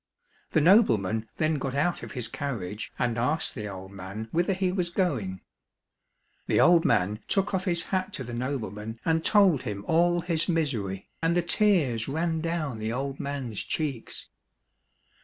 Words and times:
The 0.49 0.61
nobleman 0.61 1.29
then 1.37 1.59
got 1.59 1.75
out 1.75 2.01
of 2.01 2.13
his 2.13 2.27
carriage 2.27 2.91
and 2.97 3.19
asked 3.19 3.53
the 3.53 3.67
old 3.67 3.91
man 3.91 4.29
whither 4.31 4.53
he 4.53 4.71
was 4.71 4.89
going. 4.89 5.41
The 6.47 6.59
old 6.59 6.85
man" 6.85 7.19
took 7.27 7.53
off 7.53 7.65
his 7.65 7.83
hat 7.83 8.11
to 8.13 8.23
the 8.23 8.33
nobleman 8.33 8.99
and 9.05 9.23
told 9.23 9.61
him 9.61 9.85
all 9.87 10.21
his 10.21 10.49
misery, 10.49 11.07
and 11.21 11.37
the 11.37 11.43
tears 11.43 12.07
ran 12.07 12.41
down 12.41 12.79
the 12.79 12.91
old 12.91 13.19
man's 13.19 13.61
cheeks. 13.63 14.29